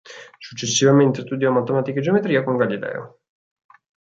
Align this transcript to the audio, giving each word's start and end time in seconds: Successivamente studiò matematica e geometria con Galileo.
Successivamente 0.39 1.21
studiò 1.21 1.51
matematica 1.51 1.99
e 1.99 2.01
geometria 2.01 2.43
con 2.43 2.57
Galileo. 2.57 3.19